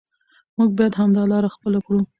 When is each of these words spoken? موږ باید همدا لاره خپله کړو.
موږ 0.57 0.69
باید 0.77 0.93
همدا 0.99 1.23
لاره 1.31 1.49
خپله 1.55 1.79
کړو. 1.85 1.99